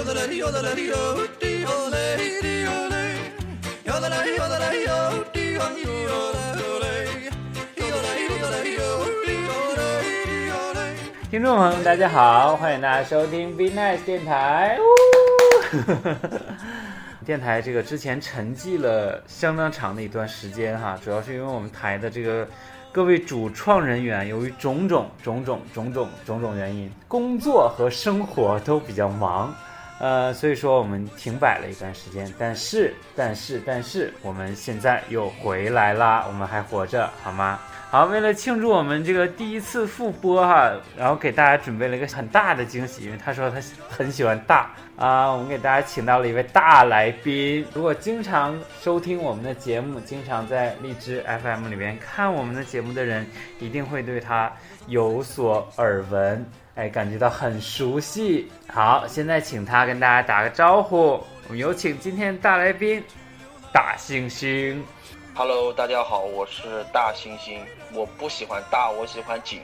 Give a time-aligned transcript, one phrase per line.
[0.00, 0.14] 听
[11.42, 14.78] 众朋友们，大家好，欢迎大家收听 Be Nice 电台。
[17.26, 22.48] 电台这个之前沉寂了相当长的一段时间哈，主要是因为我们台的这个
[22.90, 29.54] 各位主创人员由于种种种种种种种种原因，工作和生活都比较忙，
[30.00, 32.32] 呃，所以说我们停摆了一段时间。
[32.38, 37.60] 但是但是但是我们现在又回来啦，我们还活着，好吗？
[37.90, 43.56] 好，为了庆祝我们这个第一次复播哈，然后给大家准备了一个很大的惊喜，因为他说他
[43.88, 47.66] 很喜欢大啊，我们给大家请到了一位大来宾。
[47.74, 53.26] 如果经常收听我们的节目，经常在荔枝 FM 里面看我们的节目的人，
[53.58, 54.52] 一定会对他
[54.86, 58.48] 有所耳闻，哎，感觉到很熟悉。
[58.72, 63.02] 好，现在请他跟大家打个招呼，我们有请今天大来宾，
[63.72, 64.76] 大猩猩。
[65.34, 67.60] Hello，大家好，我是大猩猩。
[67.92, 69.62] 我不喜欢大，我喜欢紧。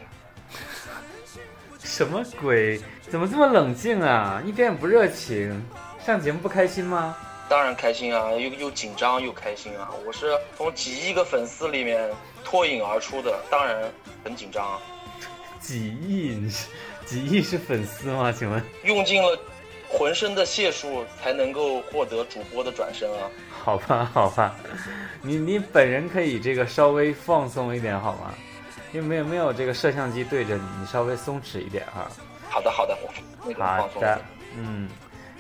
[1.83, 2.81] 什么鬼？
[3.11, 4.43] 怎么这么冷静啊？
[4.47, 5.63] 一点也不热情。
[6.05, 7.17] 上节目不开心吗？
[7.49, 9.91] 当然开心啊，又又紧张又开心啊！
[10.07, 12.11] 我是从几亿个粉丝里面
[12.45, 13.91] 脱颖而出的，当然
[14.25, 14.81] 很紧张啊。
[15.61, 16.49] 几亿？
[17.05, 18.33] 几亿是粉丝吗？
[18.33, 18.63] 请问？
[18.85, 19.39] 用尽了
[19.89, 23.31] 浑身的解数才能够获得主播的转身啊。
[23.67, 24.55] 好吧，好吧，
[25.23, 28.33] 你你本人可以这个稍微放松一点好吗？
[28.93, 32.07] 因为没有没有这个摄像机对着你，你稍微松弛一点哈。
[32.49, 32.97] 好的，好的，
[33.59, 34.21] 好的，
[34.57, 34.89] 嗯，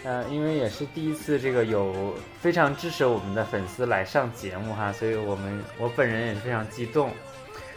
[0.03, 7.13] 呃，因为也是第一次这个有非常支持我们的粉丝来上节目哈，所以我们我本人也是非常激动。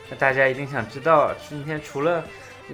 [0.09, 2.23] 那大家一定想知道，今天除了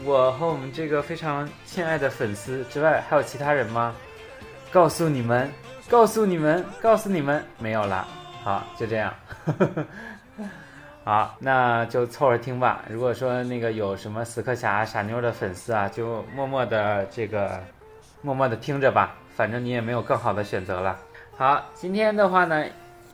[0.05, 3.93] 我和我们这个非常亲爱的粉丝之外，还有其他人吗？
[4.71, 5.51] 告诉你们。
[5.87, 8.07] 告诉你们，告诉你们，没有了。
[8.43, 9.13] 好，就这样。
[11.05, 12.83] 好，那就凑合听吧。
[12.89, 17.61] 如果说那个有什么死磕侠、傻妞的粉丝啊，就默默的这个，
[18.23, 19.15] 默默的听着吧。
[19.35, 20.97] 反正你也没有更好的选择了。
[21.37, 22.65] 好，今天的话呢，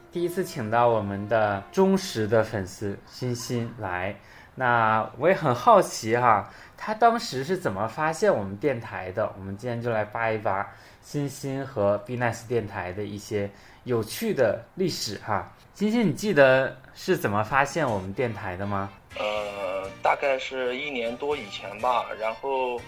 [0.10, 4.16] 第一次请到我们的忠实的粉丝欣欣来。
[4.56, 9.30] 那我也很好奇哈，他当时是怎么发现我们电台的？
[9.38, 10.66] 我们今天就来扒一扒。
[11.04, 13.50] 欣欣和 Bnice 电台的一些
[13.84, 18.90] 有趣的历史哈，欣欣，你记得是怎么发现我们电台的吗？
[19.18, 22.80] 呃，大概是一年多以前吧，然后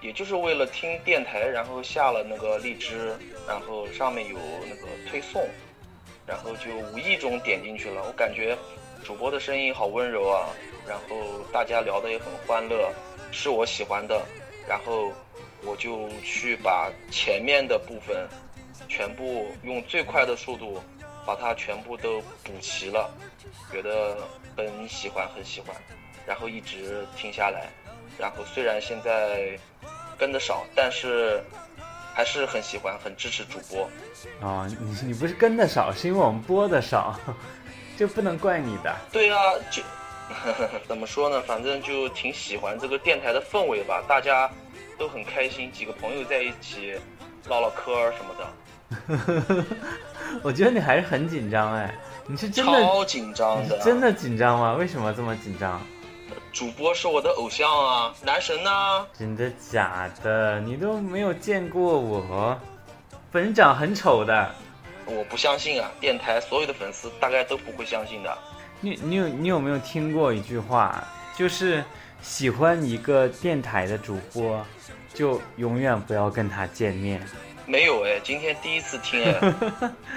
[0.00, 3.14] 也就是为了听电台，然后下了那个荔枝，
[3.46, 5.46] 然后上面有那个推送，
[6.26, 8.02] 然后就无意中点进去了。
[8.06, 8.56] 我感觉
[9.04, 10.48] 主播的声音好温柔啊，
[10.86, 12.90] 然后大家聊的也很欢乐，
[13.30, 14.20] 是我喜欢的，
[14.66, 15.12] 然后。
[15.64, 18.28] 我就去把前面的部分
[18.88, 20.82] 全部用最快的速度
[21.26, 23.10] 把它全部都补齐了，
[23.70, 24.16] 觉得
[24.56, 25.76] 很喜欢很喜欢，
[26.26, 27.68] 然后一直听下来，
[28.18, 29.58] 然后虽然现在
[30.16, 31.42] 跟的少，但是
[32.14, 33.90] 还是很喜欢很支持主播。
[34.40, 37.18] 哦，你你不是跟的少， 是因为我们播的少，
[37.98, 38.96] 这不能怪你的。
[39.12, 39.38] 对啊，
[39.70, 39.82] 就
[40.88, 41.42] 怎么说呢？
[41.42, 44.50] 反正就挺喜欢这个电台的氛围吧，大家。
[44.98, 46.94] 都很开心，几个朋友在一起
[47.48, 49.64] 唠唠嗑什么的。
[50.42, 51.94] 我觉得你还是很紧张哎，
[52.26, 54.74] 你是真的超紧张的，真的紧张吗？
[54.74, 55.80] 为什么这么紧张？
[56.52, 59.06] 主播是我的偶像啊，男神呢？
[59.16, 60.58] 真的假的？
[60.60, 62.58] 你都没有见过我，
[63.30, 64.50] 本人长很丑的。
[65.06, 68.36] 我不相信啊，电台所有的粉丝大概都不会相信的。
[68.80, 71.02] 你你有你有没有听过一句话，
[71.36, 71.84] 就是
[72.22, 74.64] 喜欢一个电台的主播。
[75.14, 77.20] 就永远不要跟他见面。
[77.66, 79.54] 没有哎，今天第一次听哎。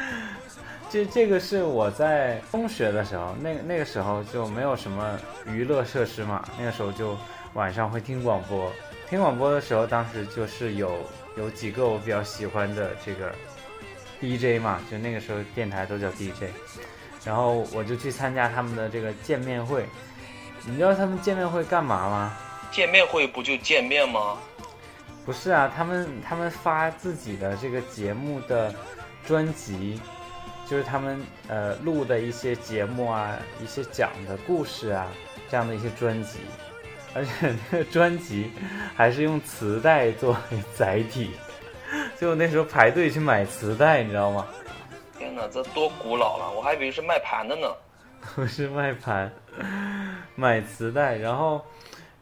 [0.92, 5.18] 这这个是我在中学的时候，那那个时候就没有什么
[5.48, 7.18] 娱乐设施嘛，那个时候就
[7.54, 8.72] 晚上会听广播。
[9.10, 11.00] 听广播的时候，当时就是有
[11.36, 13.34] 有几个我比较喜欢的这个
[14.20, 16.44] DJ 嘛，就那个时候电台都叫 DJ。
[17.26, 19.84] 然后我就去参加他们的这个见面会。
[20.66, 22.34] 你知道他们见面会干嘛吗？
[22.72, 24.38] 见面会不就见面吗？
[25.26, 28.74] 不是啊，他们他们发自己的这个节目的
[29.26, 30.00] 专辑，
[30.68, 35.08] 就是他们呃录的一些节目啊，一些讲的故事啊，
[35.50, 36.40] 这样的一些专辑，
[37.14, 38.52] 而且那个专辑
[38.96, 41.32] 还是用磁带作为载体，
[42.18, 44.48] 所以我那时候排队去买磁带，你知道吗？
[45.18, 47.68] 天哪，这多古老了，我还以为是卖盘的呢。
[48.36, 49.32] 不是卖盘，
[50.36, 51.62] 买磁带，然后。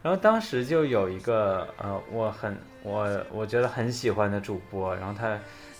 [0.01, 5.37] 然后当时就有一个呃，我很我我觉得很喜欢的主播，然后他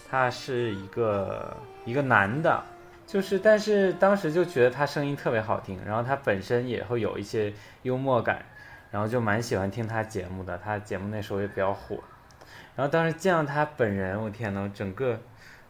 [0.09, 1.55] 他是一个
[1.85, 2.61] 一个男的，
[3.07, 7.53] 就是但是当时就觉得他声音特别好听，然后他本身也会有一些
[7.83, 8.43] 幽默感，
[8.91, 11.97] 然后就蛮喜欢听他节目的，他节目那时候也比较火。
[12.75, 15.17] 然后当时见到他本人，我天呐，整个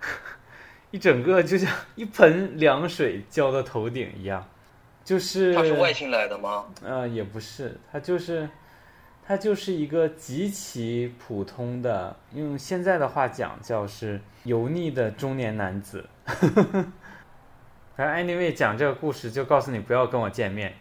[0.90, 4.44] 一整个就像一盆凉水浇到头顶一样。
[5.10, 6.66] 就是他是外星来的吗？
[6.84, 8.48] 呃，也不是，他就是
[9.26, 16.08] 他就是一个极其普通的，用现在的话讲叫是油腻的中年男子。
[17.98, 20.72] 反正 anyway 讲这个故事就告诉你不要跟我见面。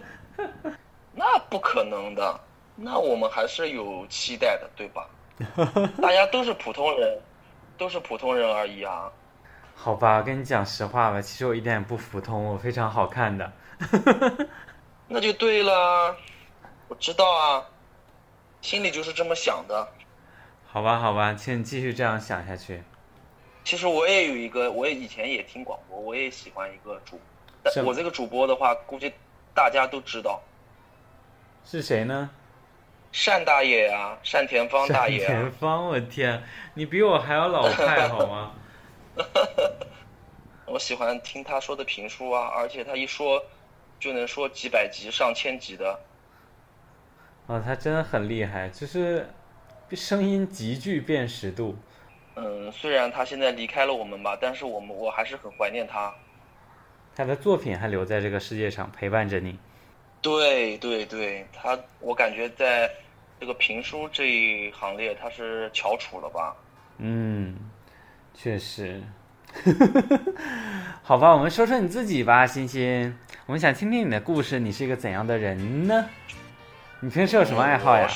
[1.16, 2.38] 那不可能的，
[2.76, 5.08] 那我们还是有期待的，对吧？
[6.02, 7.18] 大家都是普通人，
[7.78, 9.10] 都是普通人而已啊。
[9.74, 13.52] 好吧，跟你讲实话吧，其实我一点也不普通，我非常好看的。
[15.08, 16.16] 那就对了，
[16.88, 17.62] 我知道啊，
[18.62, 19.88] 心里就是这么想的。
[20.66, 22.82] 好吧，好吧，请你继续这样想下去。
[23.62, 27.20] 其实我也有一个，我也以前也听广播，我也喜欢一个主，
[27.62, 29.12] 但我这个主播的话，估计
[29.54, 30.40] 大家都知道。
[31.64, 32.30] 是谁呢？
[33.26, 35.24] 单大爷啊，单田芳大爷。
[35.28, 36.42] 单田芳，我天，
[36.74, 38.52] 你比我还要老派好吗？
[40.66, 43.42] 我喜欢听他说的评书啊，而且他一说
[44.00, 46.00] 就能说几百集、上千集的。
[47.46, 49.28] 啊，他真的很厉害，就是
[49.92, 51.76] 声音极具辨识度。
[52.36, 56.12] 嗯，虽然他现在离开了我们吧，但是我们我还是很怀念他。
[57.14, 59.56] 他的作品还留在这个世界上陪伴着你。
[60.20, 62.90] 对对对，他我感觉在
[63.38, 66.56] 这个评书这一行列，他是翘楚了吧？
[66.98, 67.56] 嗯。
[68.36, 69.00] 确实，
[71.02, 73.16] 好吧，我们说说你自己吧，欣欣。
[73.46, 76.04] 我们想听听你的故事，你是一个怎样的人呢？
[77.00, 78.08] 你平时有什么爱好呀？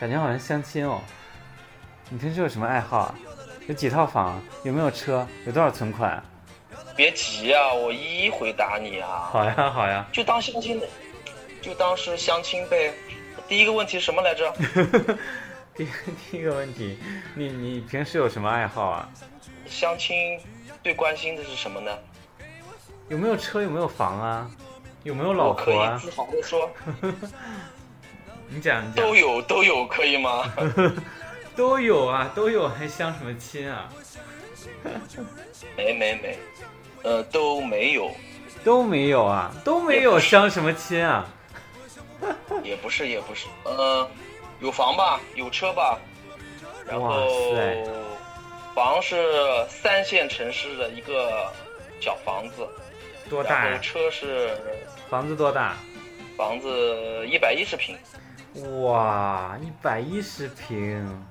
[0.00, 1.00] 感觉好像相亲哦。
[2.10, 3.14] 你平时有什么爱好啊？
[3.66, 4.42] 有几套房？
[4.62, 5.26] 有没有车？
[5.46, 6.22] 有多少存款？
[6.96, 9.28] 别急啊，我一一回答你啊。
[9.30, 10.06] 好呀，好呀。
[10.12, 10.86] 就当相亲的，
[11.60, 12.92] 就当是相亲呗。
[13.48, 14.54] 第一个问题什么来着？
[15.76, 15.86] 第
[16.30, 16.98] 第一个问题，
[17.34, 19.08] 你你平时有什么爱好啊？
[19.66, 20.38] 相亲
[20.82, 21.90] 最关心的是什么呢？
[23.08, 23.60] 有没有车？
[23.62, 24.50] 有没有房啊？
[25.02, 25.98] 有没有老婆啊？
[26.00, 26.70] 可以自豪的说。
[28.48, 28.94] 你讲讲。
[28.94, 30.44] 都有都有，可以吗？
[31.56, 33.88] 都有啊，都有，还相什么亲啊？
[35.76, 36.38] 没没没，
[37.02, 38.10] 呃，都没有。
[38.62, 39.52] 都没有啊？
[39.64, 41.26] 都没有相什么亲啊？
[42.62, 44.08] 也不是也不是，呃。
[44.64, 46.00] 有房吧，有车吧，
[46.86, 47.28] 然后
[48.74, 51.52] 房是三线城市的一个
[52.00, 52.66] 小房子，
[53.28, 53.78] 多大呀？
[53.82, 54.56] 车是
[55.10, 55.76] 房子多大？
[56.38, 57.94] 房子一百一十平。
[58.80, 61.26] 哇，一百一十平，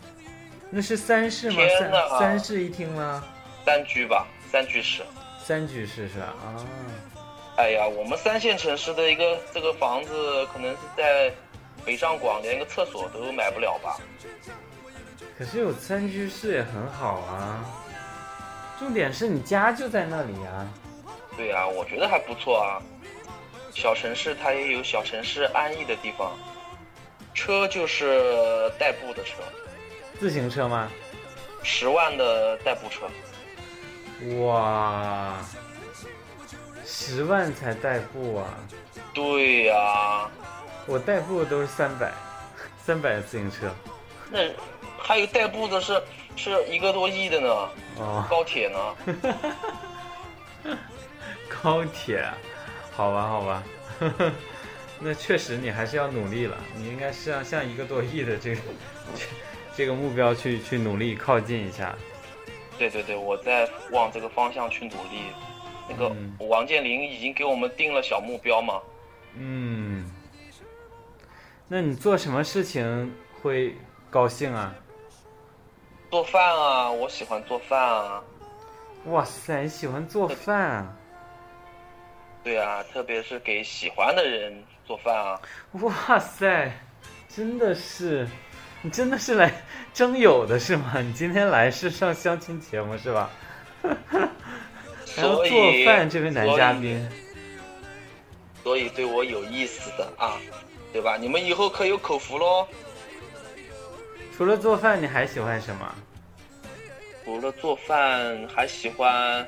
[0.70, 1.58] 那是三室吗？
[1.80, 3.24] 三三室一厅吗？
[3.66, 5.02] 三居吧，三居室。
[5.44, 6.36] 三居室是吧？
[6.46, 6.62] 啊。
[7.58, 11.34] 哎呀，我们三线城市的一个这个房子，可能是在。
[11.86, 13.98] 北上广连个厕所都买不了吧？
[15.38, 17.66] 可是有三居室也很好啊。
[18.80, 20.68] 重点是你家就在那里啊。
[21.36, 22.82] 对呀，我觉得还不错啊。
[23.74, 26.32] 小城市它也有小城市安逸的地方。
[27.34, 29.42] 车就是代步的车。
[30.20, 30.92] 自行车吗？
[31.64, 33.08] 十万的代步车。
[34.38, 35.40] 哇，
[36.86, 38.54] 十万才代步啊？
[39.14, 40.30] 对呀。
[40.86, 42.12] 我代步都是三百，
[42.84, 43.74] 三百的自行车。
[44.32, 44.40] 那
[44.98, 46.02] 还有代步的是
[46.36, 47.50] 是一个多亿的呢。
[48.00, 48.26] 哦。
[48.30, 48.78] 高铁呢？
[51.62, 52.26] 高铁，
[52.92, 53.64] 好吧，好吧。
[55.00, 58.62] 那确实你还是要努力了，你应该是要向一个多亿的这个
[59.76, 61.96] 这个目标去去努力靠近一下。
[62.78, 65.24] 对对对，我在往这个方向去努力。
[65.90, 68.82] 那个王健林已经给我们定了小目标嘛。
[69.38, 69.93] 嗯。
[71.68, 73.76] 那你做什么事情会
[74.10, 74.74] 高兴啊？
[76.12, 78.24] 做饭啊，我喜欢做饭啊。
[79.06, 80.96] 哇塞，你喜欢做饭啊？
[82.44, 85.42] 对啊，特别是给喜欢的人做饭啊。
[85.82, 86.72] 哇塞，
[87.28, 88.28] 真的是，
[88.82, 89.52] 你真的是来
[89.94, 91.02] 征友的是吗？
[91.02, 93.30] 你今天来是上相亲节目是吧？
[95.16, 95.46] 还要做
[95.86, 97.10] 饭，这位男嘉宾。
[98.64, 100.38] 所以对我有意思的啊。
[100.94, 101.18] 对吧？
[101.18, 102.68] 你们以后可有口福喽。
[104.38, 105.96] 除了做饭，你还喜欢什么？
[107.26, 109.48] 除了做饭，还喜欢，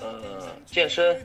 [0.00, 1.24] 呃，健身。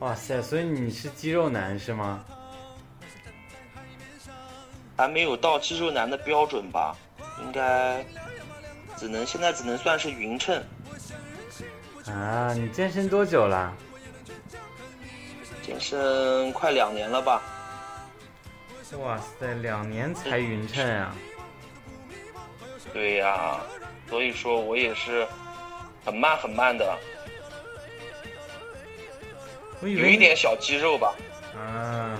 [0.00, 2.24] 哇塞，所以你是肌肉男是吗？
[4.96, 6.94] 还没有到肌肉男的标准吧，
[7.42, 8.04] 应该
[8.98, 10.62] 只能现在只能算是匀称。
[12.06, 13.74] 啊，你健身多久了？
[15.70, 17.40] 健身快两年了吧？
[18.98, 21.14] 哇塞，两年才匀称啊！
[22.92, 23.60] 对呀，
[24.08, 25.24] 所以说我也是
[26.04, 26.98] 很慢很慢的，
[29.80, 31.14] 有一点小肌肉吧。
[31.56, 32.18] 啊，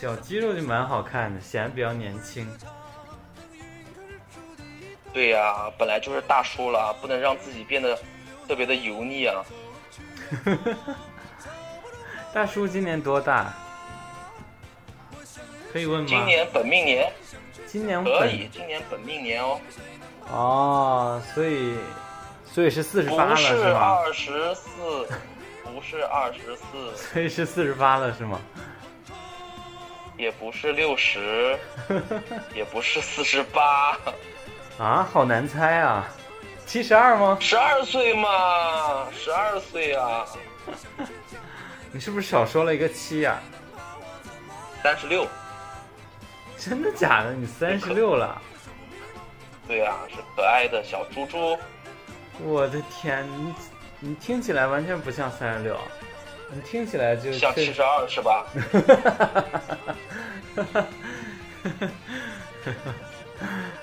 [0.00, 2.48] 小肌肉就蛮好看的，显得比较年轻。
[5.12, 7.98] 对呀，本来就是大叔了，不能让自己变得
[8.46, 9.44] 特别的油腻啊。
[12.32, 13.52] 大叔今年多大？
[15.72, 16.06] 可以问吗？
[16.08, 17.12] 今年本命年
[17.66, 19.60] 今年本可以，今年本命年哦，
[20.30, 21.74] 哦，所以
[22.44, 23.54] 所以是四十八了不是？
[23.54, 24.70] 二十四，
[25.64, 28.40] 不是二十四， 所以是四十八了是吗？
[30.16, 31.56] 也不是六十，
[32.54, 33.96] 也不是四十八，
[34.78, 36.08] 啊，好难猜啊！
[36.68, 37.38] 七十二吗？
[37.40, 40.26] 十二岁嘛，十二岁啊，
[41.90, 43.40] 你是不是少说了一个七呀、
[44.82, 45.26] 三十六，
[46.58, 47.32] 真的假的？
[47.32, 48.38] 你三十六了？
[49.66, 51.58] 对呀、是可爱的小猪猪。
[52.44, 53.54] 我的天，你
[54.00, 55.74] 你听起来完全不像三十六，
[56.50, 58.44] 你听起来就像七十二是吧？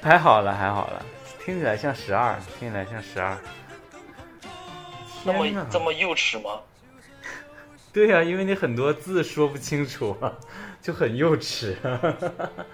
[0.03, 1.03] 还好了，还好了，
[1.45, 3.37] 听起来像十二，听起来像十二。
[5.23, 6.59] 那么这么幼稚吗？
[7.93, 10.17] 对呀、因为你很多字说不清楚，
[10.81, 11.75] 就很幼稚。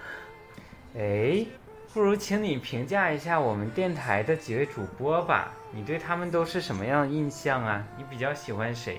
[0.96, 1.44] 哎，
[1.92, 7.84] 不如请你评价一下我们电台的几位主播吧，你对他们都是什么样的印象啊？
[7.98, 8.98] 你比较喜欢谁？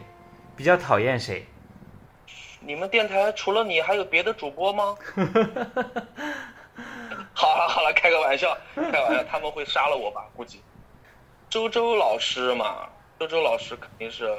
[0.56, 1.48] 比较讨厌谁？
[2.60, 4.96] 你们电台除了你还有别的主播吗？
[7.43, 10.25] 好了好了，开个玩笑， 开玩笑，他们会杀了我吧？
[10.35, 10.62] 估计。
[11.50, 12.88] 周周老师嘛，
[13.19, 14.33] 周周老师肯定是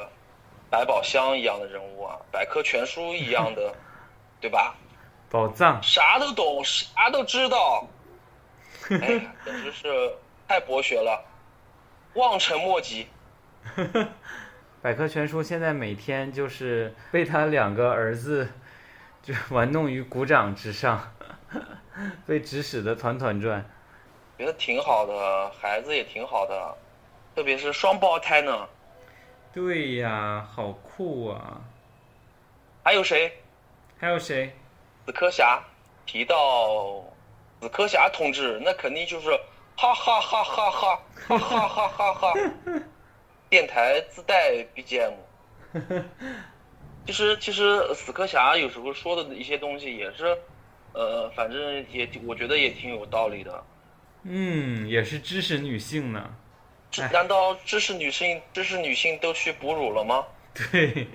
[0.70, 3.75] 百宝箱一样的人物啊，百科全书一样的，
[4.40, 4.75] 对吧？
[5.30, 5.82] 宝藏。
[5.82, 7.87] 啥都懂，啥都知道。
[8.90, 10.12] 哎呀，简直是
[10.49, 11.23] 太博学了，
[12.14, 13.06] 望尘莫及。
[14.82, 18.50] 百科全书现在每天就是被他两个儿子
[19.23, 21.14] 就玩弄于股掌之上，
[22.26, 23.64] 被指使的团团转。
[24.36, 26.76] 觉得挺好的，孩子也挺好的，
[27.36, 28.68] 特别是双胞胎呢。
[29.52, 31.60] 对呀，好酷啊！
[32.82, 33.32] 还有谁？
[33.98, 34.52] 还有谁？
[35.06, 35.62] 死磕侠
[36.04, 37.04] 提到
[37.60, 39.30] 死磕侠同志，那肯定就是
[39.76, 42.32] 哈哈哈哈哈哈哈哈哈哈，
[43.48, 45.12] 电台自带 BGM。
[47.06, 50.36] 其实其实死磕侠有时候说的一些东西也是，
[50.94, 53.64] 呃，反正也我觉得也挺有道理的。
[54.22, 56.34] 嗯，也是支持女性呢。
[57.12, 60.24] 难道知识女性知识女性都去哺乳了吗？
[60.72, 61.08] 对，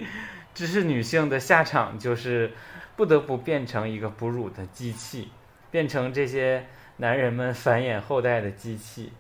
[0.54, 2.52] 知识女性的下场就是
[2.98, 5.32] 不得不变成一个哺乳的机器，
[5.72, 6.68] 变成这些
[6.98, 9.14] 男人们繁衍后代的机器。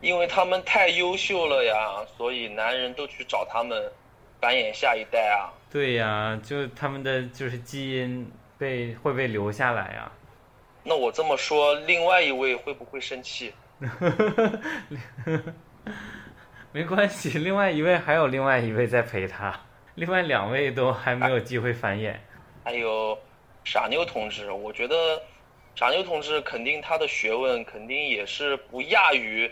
[0.00, 3.92] 因为他们太优秀了呀，所以男人都去找他们
[4.40, 5.52] 繁衍下一代啊。
[5.70, 10.10] 对呀，就他们的就是基因被会被留下来呀。
[10.82, 13.52] 那我这么说，另外一位会不会生气？
[16.72, 19.58] 没关系，另外一位还有另外一位在陪他，
[19.94, 22.14] 另外两位都还没有机会繁衍。
[22.64, 23.18] 还有
[23.64, 25.20] 傻妞同志，我觉得
[25.74, 29.50] 傻妞同志肯定他的学问肯定也是不亚于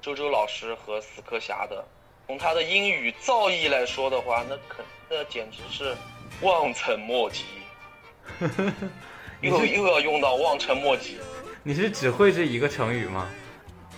[0.00, 1.84] 周周老师和死磕侠的。
[2.26, 5.96] 从他的英语造诣来说的话，那肯那简直是
[6.42, 7.44] 望尘莫及。
[9.40, 11.18] 又又要用到望尘莫及，
[11.62, 13.28] 你是只会这一个成语吗？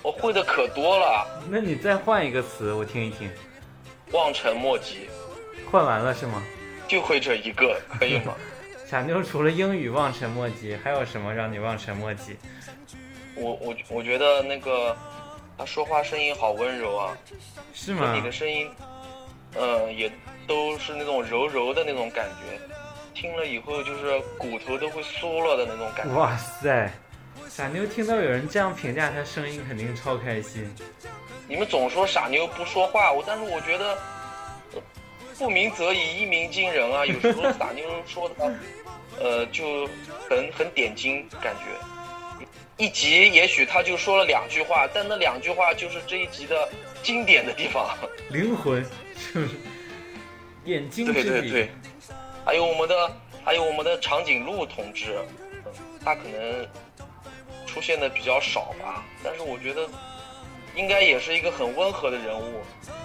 [0.03, 3.31] 我会的可多了，那你再换一个词，我听一听。
[4.13, 5.09] 望尘莫及，
[5.71, 6.43] 换完了是吗？
[6.89, 8.35] 就会这一个，可以吗？
[8.89, 12.37] 傻妞除了英语望尘莫及，还有什么让你望尘莫及？
[13.37, 14.97] 我我我觉得那个
[15.57, 17.17] 他说话声音好温柔啊，
[17.73, 18.21] 是吗你？
[18.23, 18.69] 的声音，
[19.57, 20.11] 嗯，也
[20.47, 22.59] 都是那种柔柔的那种感觉，
[23.21, 26.15] 听了以后就是骨头都会酥了的那种感觉。
[26.15, 26.91] 哇塞，
[27.51, 30.67] 傻妞听到有人这样评价她声音，肯定超开心。
[31.47, 33.93] 你们总说傻妞不说话，我但是我觉得，
[34.73, 34.83] 呃
[35.39, 37.05] 不鸣则已，一鸣惊人啊。
[37.05, 38.55] 有时候傻妞说的，
[39.21, 39.87] 呃，就
[40.27, 42.47] 很很点睛，感觉
[42.79, 46.67] 一集也许他就说了两句话，但那两句话就是这一集的
[47.03, 47.95] 经典的地方。
[48.31, 48.83] 灵魂
[49.15, 49.55] 是不是？
[50.65, 51.51] 点睛对之笔。
[51.51, 51.71] 对对，
[52.51, 53.13] 还有我们的
[53.45, 55.21] 还有我们的长颈鹿同志，
[55.65, 55.73] 嗯
[56.05, 56.67] 他可能
[57.65, 59.89] 出现的比较少吧，但是我觉得
[60.75, 62.61] 应该也是一个很温和的人物。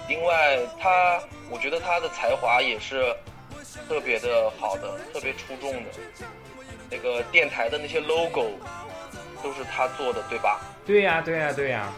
[0.08, 3.14] 另外，他我觉得他的才华也是
[3.88, 5.90] 特别的好的，特别出众的。
[6.90, 8.50] 那个电台的那些 logo
[9.44, 10.60] 都是他做的，对吧？
[10.84, 11.92] 对呀、对呀、对呀、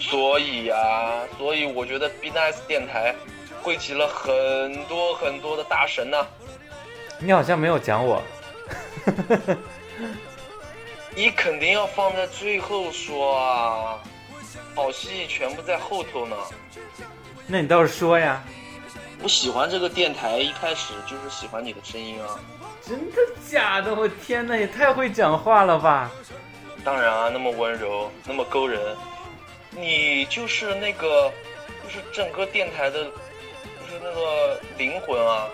[0.00, 3.14] 所以呀、所以我觉得 Nice 电台
[3.62, 6.26] 汇集了很多很多的大神呐、
[7.24, 8.22] 你好像没有讲我。
[11.16, 13.98] 你肯定要放在最后说啊，
[14.74, 16.36] 好戏全部在后头呢。
[17.46, 18.42] 那你倒是说呀。
[19.22, 22.38] 我喜欢这个电台，一开始就是喜欢你的声音啊。
[22.82, 23.16] 真的
[23.48, 23.94] 假的？
[23.94, 26.10] 我天哪，也太会讲话了吧！
[26.84, 28.94] 当然啊，那么温柔，那么勾人，
[29.70, 31.32] 你就是那个，
[31.82, 33.10] 就是整个电台的，就
[33.88, 35.46] 是那个灵魂啊。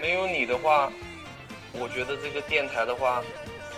[0.00, 0.92] 没有你的话，
[1.72, 3.22] 我觉得这个电台的话，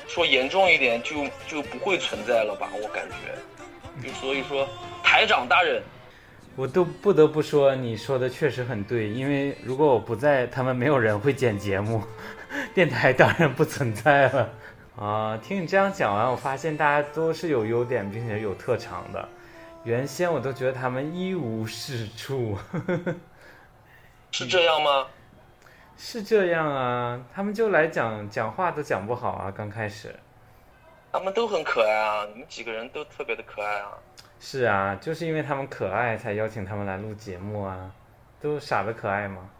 [0.07, 2.69] 说严重一点，就就不会存在了吧？
[2.83, 3.35] 我感觉。
[4.03, 4.67] 就所以说，
[5.03, 5.83] 台长大人，
[6.57, 12.03] 我都不得不说，你说的确实很对，因为如果我不在，他们没有人会剪节目，
[12.75, 14.51] 电台当然不存在了。
[14.97, 19.29] 啊，听你这样讲完，我发现大家都是有优点并且有特长的。
[19.85, 22.57] 原先我都觉得他们一无是处，
[24.31, 25.07] 是这样吗？
[26.03, 30.19] 是这样啊，他们就来讲讲话都讲不好啊，刚开始。
[31.13, 33.93] 他们都很可爱啊，你们几个人都特别的可爱啊。
[34.41, 37.95] 是啊，就是因为他们可爱，才邀请他们来录节目啊。
[38.41, 39.51] 都傻的可爱吗？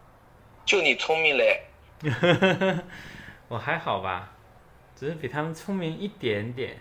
[0.65, 1.61] 就你聪明嘞，
[3.47, 4.31] 我还好吧，
[4.95, 6.75] 只是比他们聪明一点点。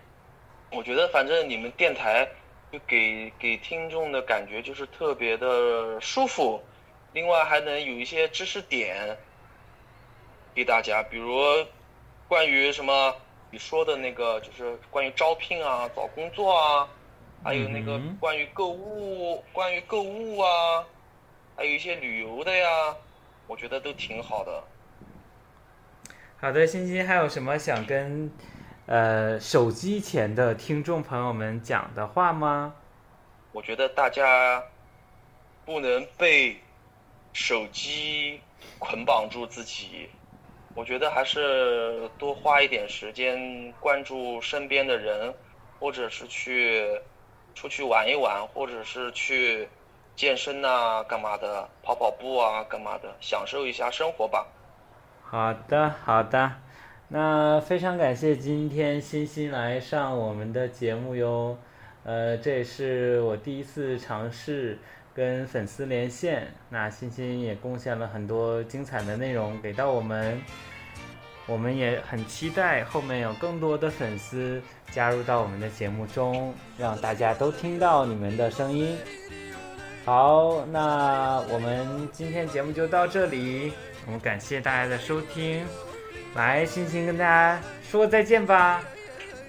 [0.73, 2.26] 我觉得反正你们电台
[2.73, 6.62] 就给给听众的感觉就是特别的舒服，
[7.12, 9.14] 另外还能有一些知识点
[10.61, 11.40] 给大家，比如
[12.29, 13.16] 关于什么
[13.51, 16.87] 你说的那个，就是关于招聘啊、找工作啊，
[17.42, 20.85] 还有那个关于购物、关于购物啊，
[21.57, 22.94] 还有一些旅游的呀，
[23.46, 24.62] 我觉得都挺好的。
[26.38, 28.31] 好的，欣欣还有什么想跟
[28.85, 32.75] 呃手机前的听众朋友们讲的话吗？
[33.53, 34.62] 我觉得大家
[35.64, 36.61] 不能被
[37.33, 38.42] 手机
[38.79, 40.11] 捆绑住自己，
[40.74, 45.35] 我觉得还是多花一点时间关注身边的人，
[45.78, 46.87] 或者是去
[47.54, 49.68] 出去玩一玩，或者是去
[50.14, 54.46] 健身呐、干嘛的，跑跑步啊，干嘛的，享受一下生活吧。
[55.22, 56.52] 好的，好的，
[57.09, 61.59] 那非常感谢今天欣欣来上我们的节目哟。
[62.04, 64.78] 呃，这也是我第一次尝试
[65.14, 70.40] 跟粉丝连线，那欣欣也贡献了很多精彩的内容给到我们，
[71.46, 78.96] 我们也很期待后面有更多的粉丝加入到我们的节目中，让大家都听到你们的声音。
[80.05, 83.73] 好，那我们今天节目就到这里，
[84.07, 85.66] 我们感谢大家的收听，
[86.35, 88.83] 来，欣欣跟大家说再见吧。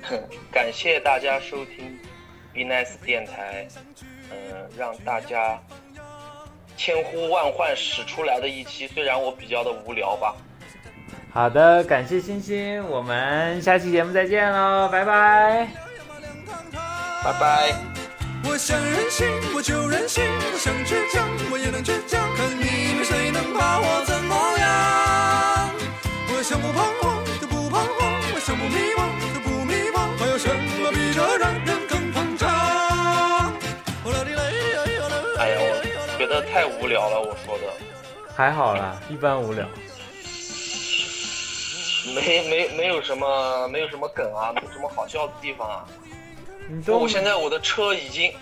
[0.51, 1.97] 感谢大家收听
[2.53, 3.67] Be Nice 电台，
[4.31, 5.59] 嗯、让大家
[6.77, 10.35] 千呼万唤始出来的一期，虽然我比较的无聊吧。
[11.33, 15.67] 好的，感谢星星，我们下期节目再见喽，拜拜。
[17.23, 17.73] 拜拜。
[18.43, 22.19] 我想任性，我就任性；我想倔强，我也能倔强。
[22.35, 22.90] 看你
[36.51, 37.63] 太无聊了，我说的
[38.35, 39.65] 还好啦，一般无聊。
[42.13, 45.87] 没没没有什么没有什么梗啊，没有什么好笑的地方啊。
[46.67, 48.33] 你都我现在我的车已经，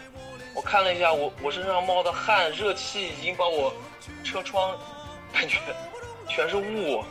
[0.55, 3.71] 我看了一下，我我身上冒的汗，热气已经把我
[4.23, 4.75] 车窗
[5.31, 5.59] 感觉
[6.27, 7.03] 全是雾，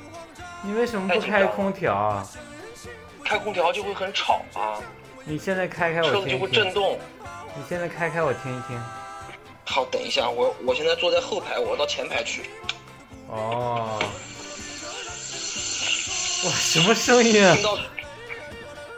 [0.62, 2.28] 你为什么不开空调啊？
[3.24, 4.80] 开空调就会很吵啊，
[5.24, 6.72] 你现在开开我听一车子就会震。
[6.74, 6.98] 动。
[7.54, 8.80] 你现在开开我听一听。
[9.70, 12.42] 好，等一下，我我现在坐在后排，我到前排去。
[13.28, 13.98] 哦。
[16.44, 17.62] 哇，什么声音啊听？
[17.62, 17.78] 到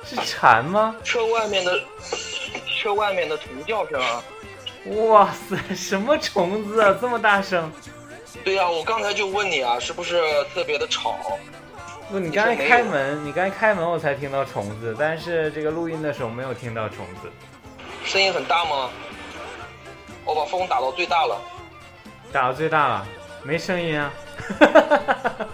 [0.04, 0.94] 是蝉吗？
[1.02, 1.80] 车外面的
[2.78, 4.22] 车外面的虫叫声啊！
[5.08, 7.70] 哇塞，什么虫子啊，这么大声？
[8.44, 10.22] 对呀、我刚才就问你啊，是不是
[10.54, 11.16] 特别的吵？
[12.10, 17.30] 不，你刚才开门，你刚才开门我才听到虫子，但是这个录音的时候没有听到虫子。
[18.04, 18.88] 声音很大吗？
[20.24, 21.40] 我把风打到最大了。
[22.32, 23.06] 打到最大了，
[23.42, 24.12] 没声音啊。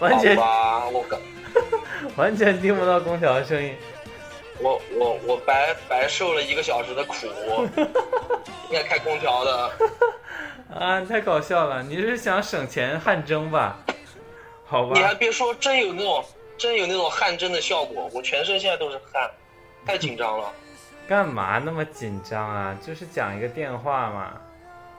[0.00, 1.20] 完全好吧，我刚
[2.16, 3.76] 完全听不到空调的声音。
[4.58, 7.14] 我我我白白受了一个小时的苦，
[8.68, 9.72] 应该开空调的。
[10.74, 11.82] 啊，太搞笑了！
[11.82, 13.78] 你是想省钱汗蒸吧？
[14.66, 16.24] 好吧你，还别说，真有那种
[16.56, 19.30] 真有那种汗蒸的效果，我全身现在都是汗，
[19.86, 20.52] 太紧张了。
[21.10, 22.78] 干嘛那么紧张啊？
[22.86, 24.40] 就是讲一个电话嘛。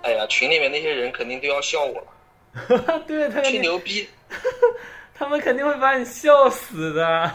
[0.04, 4.10] 哎呀，群里面那些人肯定都要笑我了， 对，他吹牛逼。
[5.15, 7.32] 他们肯定会把你笑死的。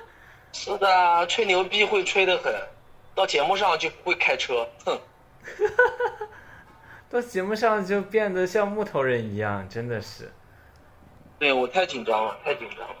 [0.54, 2.50] 是的，吹牛逼会吹得很，
[3.14, 4.98] 到节目上就不会开车，哼。
[7.10, 10.32] 到节目上就变得像木头人一样，真的是。
[11.38, 12.96] 对我太紧张了，太紧张了。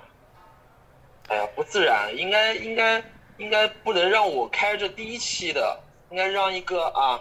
[1.28, 3.02] 哎呀，不自然，应该应该
[3.38, 7.20] 应该不能让我开着第一期的，应该让一个啊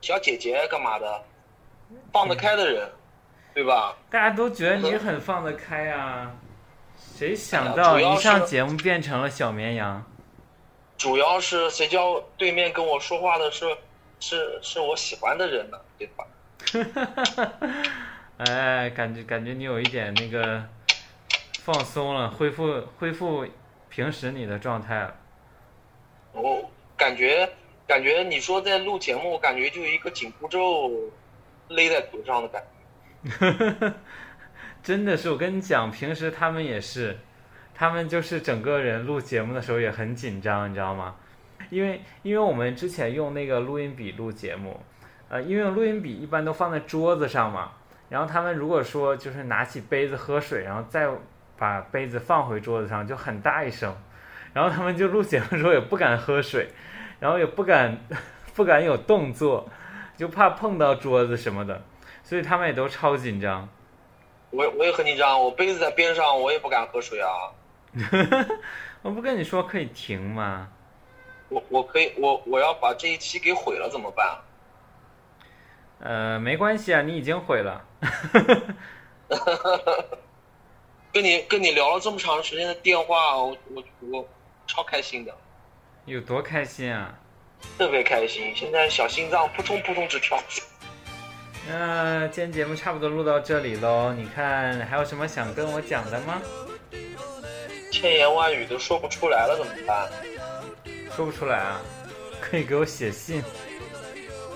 [0.00, 1.22] 小姐姐干嘛的，
[2.12, 2.90] 放得开的人，
[3.52, 3.94] 对吧？
[4.10, 6.32] 大家都觉得你很放得开啊，
[7.16, 10.02] 谁想到一上节目变成了小绵羊？
[10.96, 13.64] 主要是谁叫对面跟我说话的是
[14.20, 16.26] 是是我喜欢的人呢，对吧？
[18.48, 20.62] 哎，感觉感觉你有一点那个
[21.62, 23.46] 放松了，恢复恢复
[23.88, 25.14] 平时你的状态了。
[26.32, 27.48] 我感觉
[27.86, 30.90] 感觉你说在录节目，我感觉就一个紧箍咒
[31.68, 32.62] 勒在头上的感
[33.24, 33.92] 觉。
[34.82, 37.18] 真的是，我跟你讲，平时他们也是，
[37.74, 41.16] 他们就是整个人录节目的时候也很紧张，你知道吗？
[41.68, 44.80] 因为因为我们之前用那个录音笔录节目，
[45.28, 47.72] 呃，因为录音笔一般都放在桌子上嘛，
[48.08, 51.08] 然后他们如果说就是拿起杯子喝水，然后再
[51.58, 53.94] 把杯子放回桌子上，就很大一声，
[54.52, 56.68] 然后他们就录节目的时候也不敢喝水，
[57.18, 57.98] 然后也不敢
[58.54, 59.68] 不敢有动作，
[60.16, 61.82] 就怕碰到桌子什么的，
[62.22, 63.68] 所以他们也都超紧张。
[64.50, 67.28] 我我也很紧张，我杯子在边上，我也不敢喝水啊。
[69.02, 70.68] 我不跟你说可以停吗？
[71.48, 74.38] 我我可以，我我要把这一期给毁了怎么办？
[76.00, 77.84] 呃，没关系啊，你已经毁了。
[81.12, 84.28] 跟你跟你聊了这么长时间的电话，我我我
[84.70, 85.34] 超开心的，
[86.04, 87.12] 有多开心啊！
[87.76, 88.54] 特别开心。
[88.54, 90.40] 现在小心脏扑通扑通直跳。
[91.68, 96.40] 那今天节目差不多录到这里喽，你看还有什么想跟我讲的吗？
[97.90, 100.08] 千言万语都说不出来了怎么办？
[101.16, 101.80] 说不出来啊，
[102.40, 103.42] 可以给我写信。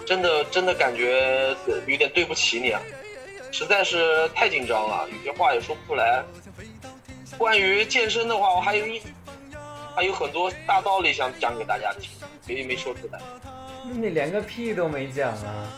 [0.06, 1.56] 真的真的感觉
[1.88, 2.80] 有点对不起你啊，
[3.50, 6.24] 实在是太紧张了，有些话也说不出来。
[7.36, 9.02] 关于健身的话，我还有一
[9.94, 12.10] 还有很多大道理想讲给大家听，
[12.46, 13.20] 没没说出来。
[13.92, 15.70] 你连个屁都没讲啊！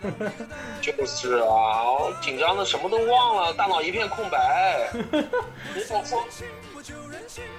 [0.80, 4.88] 就是啊，我紧张的什么都忘了，大脑一片空白。
[5.74, 6.24] 你让我说，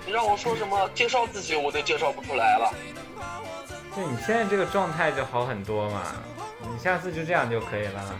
[0.06, 2.74] 你让我说什么介绍自己，我都介绍不出来了。
[3.94, 6.04] 对你现在这个状态就好很多嘛，
[6.62, 8.16] 你下次就这样就可以了，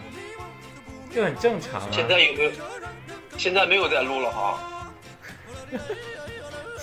[1.14, 1.88] 就很正常啊。
[1.92, 2.52] 现在有没有？
[3.38, 4.60] 现在没有在录了哈。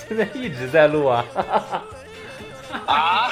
[0.07, 1.25] 现在一直在录啊。
[2.85, 3.31] 啊？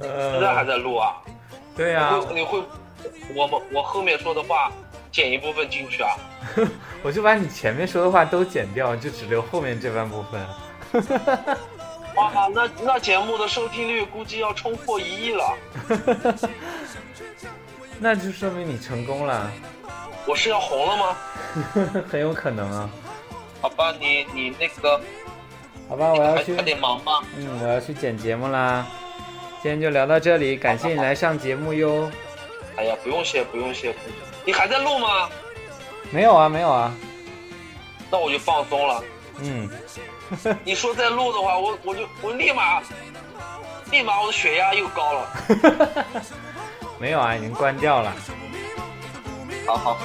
[0.00, 1.16] 现在还呃，在录啊？
[1.76, 2.62] 对呀、你会你会，
[3.34, 4.70] 我们我后面说的话
[5.12, 6.10] 剪一部分进去啊？
[7.02, 10.44] 我就把你前面说的话都剪掉，就只留后面这半部分。
[12.16, 15.56] 哇，那那节目的收听率估计要冲破一亿了。
[18.00, 19.50] 那就说明你成功了，
[20.28, 21.16] 我是要红了吗？
[22.10, 22.90] 很有可能啊。
[23.62, 25.00] 好吧，你你那个
[25.88, 27.22] 好吧，我要去还还，得忙吧。
[27.36, 28.86] 嗯，我要去剪节目啦。
[29.62, 32.10] 今天就聊到这里，感谢你来上节目哟。
[32.76, 33.94] 哎呀，不用谢，不用谢。
[34.44, 35.30] 你还在录吗？
[36.10, 36.94] 没有啊，没有啊。
[38.10, 39.02] 那我就放松了。
[39.40, 39.68] 嗯，
[40.62, 42.82] 你说在录的话，我我就我立马，
[43.90, 45.32] 立马我的血压又高了。
[47.00, 48.12] 没有啊，已经关掉了。
[49.68, 50.00] 好好好，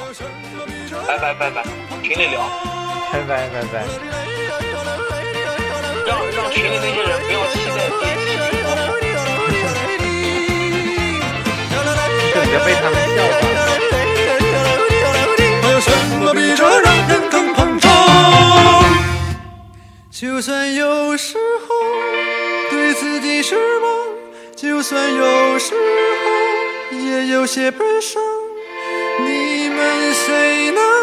[1.07, 1.63] 拜拜拜拜，
[2.03, 2.41] 群里聊，
[3.13, 3.85] 拜拜拜拜。
[6.05, 7.13] 让让群里那些人。
[15.61, 17.89] 还有什么比这让人更膨胀？
[20.11, 21.73] 就算有时候
[22.69, 23.89] 对自己失望，
[24.57, 28.21] 就算有时候也有些悲伤，
[29.25, 31.02] 你们谁能